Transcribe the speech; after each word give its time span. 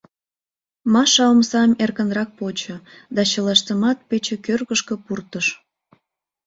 Маша 0.93 1.23
омсам 1.33 1.71
эркынрак 1.83 2.29
почо 2.39 2.75
да 3.15 3.21
чылаштымат 3.31 3.97
пече 4.09 4.35
кӧргышкӧ 4.45 4.95
пуртыш. 5.05 5.47